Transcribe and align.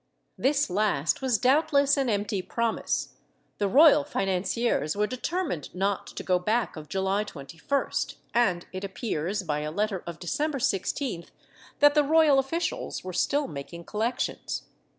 This 0.35 0.67
last 0.67 1.21
was 1.21 1.37
doubtless 1.37 1.95
an 1.95 2.09
empty 2.09 2.41
promise; 2.41 3.09
the 3.59 3.67
royal 3.67 4.03
financiers 4.03 4.95
were 4.95 5.05
determined 5.05 5.75
not 5.75 6.07
to 6.07 6.23
go 6.23 6.39
back 6.39 6.75
of 6.75 6.89
July 6.89 7.23
21st, 7.23 8.15
and 8.33 8.65
it 8.73 8.83
appears, 8.83 9.43
by 9.43 9.59
a 9.59 9.69
letter 9.69 10.03
of 10.07 10.17
December 10.17 10.57
16th, 10.57 11.27
that 11.81 11.93
the 11.93 12.03
royal 12.03 12.39
officials 12.39 13.03
were 13.03 13.13
still 13.13 13.47
making 13.47 13.83
collections. 13.83 14.63